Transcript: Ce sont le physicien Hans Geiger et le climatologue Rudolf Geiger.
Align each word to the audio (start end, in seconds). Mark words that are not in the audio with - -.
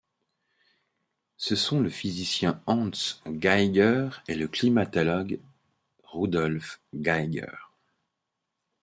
Ce 1.37 1.55
sont 1.55 1.79
le 1.79 1.89
physicien 1.91 2.59
Hans 2.65 2.89
Geiger 3.27 4.09
et 4.27 4.33
le 4.33 4.47
climatologue 4.47 5.39
Rudolf 6.05 6.81
Geiger. 6.95 7.55